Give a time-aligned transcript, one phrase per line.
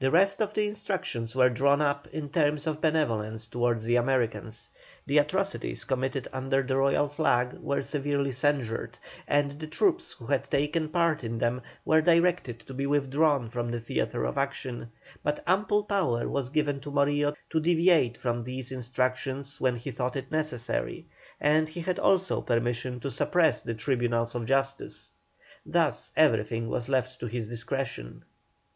[0.00, 4.70] The rest of the instructions were drawn up in terms of benevolence towards the Americans.
[5.06, 8.98] The atrocities committed under the Royal flag were severely censured,
[9.28, 13.70] and the troops who had taken part in them were directed to be withdrawn from
[13.70, 14.90] the theatre of action,
[15.22, 20.16] but ample power was given to Morillo to deviate from these instructions when he thought
[20.16, 21.06] it necessary,
[21.40, 25.12] and he had also permission to suppress the tribunals of justice.
[25.64, 28.24] Thus everything was left to his discretion.